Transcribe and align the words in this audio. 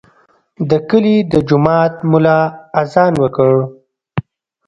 د 0.69 0.71
کلي 0.89 1.17
د 1.31 1.33
جومات 1.47 1.93
ملا 2.11 2.39
اذان 2.81 3.13
وکړ. 3.23 3.51